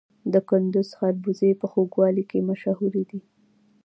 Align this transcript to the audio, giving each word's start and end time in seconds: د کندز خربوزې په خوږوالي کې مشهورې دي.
د 0.33 0.35
کندز 0.49 0.89
خربوزې 0.97 1.51
په 1.61 1.65
خوږوالي 1.71 2.23
کې 2.29 2.45
مشهورې 2.49 3.03
دي. 3.09 3.21